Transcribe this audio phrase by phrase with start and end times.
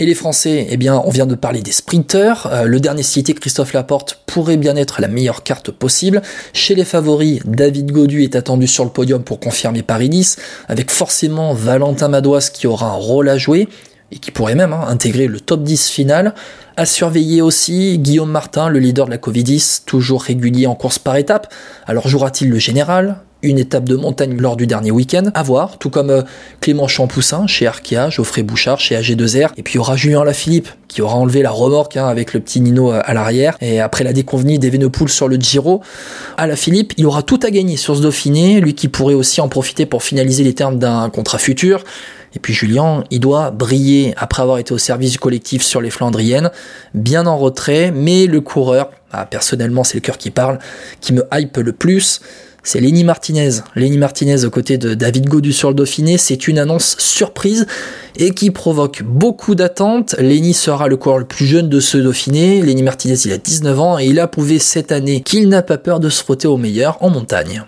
[0.00, 2.46] Et les Français, eh bien, on vient de parler des sprinters.
[2.52, 6.22] Euh, le dernier cité, Christophe Laporte, pourrait bien être la meilleure carte possible.
[6.52, 10.36] Chez les favoris, David Godu est attendu sur le podium pour confirmer Paris-Nice,
[10.68, 13.68] avec forcément Valentin Madouas qui aura un rôle à jouer
[14.12, 16.32] et qui pourrait même hein, intégrer le top 10 final.
[16.76, 21.16] À surveiller aussi Guillaume Martin, le leader de la Covidis, toujours régulier en course par
[21.16, 21.52] étape.
[21.88, 23.18] Alors jouera-t-il le général?
[23.42, 26.22] Une étape de montagne lors du dernier week-end, à voir, tout comme euh,
[26.60, 30.68] Clément Champoussin chez Arkea, Geoffrey Bouchard chez AG2R, et puis il y aura Julien Lafilippe
[30.88, 34.02] qui aura enlevé la remorque hein, avec le petit Nino euh, à l'arrière, et après
[34.02, 35.82] la déconvenue d'Evenepoel sur le Giro,
[36.36, 39.40] à la Philippe, il aura tout à gagner sur ce Dauphiné, lui qui pourrait aussi
[39.40, 41.84] en profiter pour finaliser les termes d'un contrat futur,
[42.34, 45.90] et puis Julien, il doit briller après avoir été au service du collectif sur les
[45.90, 46.50] Flandriennes,
[46.92, 50.58] bien en retrait, mais le coureur, ah, personnellement c'est le cœur qui parle,
[51.00, 52.20] qui me hype le plus,
[52.62, 53.50] c'est Lenny Martinez.
[53.74, 57.66] Lenny Martinez aux côtés de David Godu sur le Dauphiné, c'est une annonce surprise
[58.16, 60.14] et qui provoque beaucoup d'attentes.
[60.18, 62.60] Lenny sera le coureur le plus jeune de ce Dauphiné.
[62.62, 65.78] Lenny Martinez, il a 19 ans et il a prouvé cette année qu'il n'a pas
[65.78, 67.64] peur de se frotter au meilleur en montagne.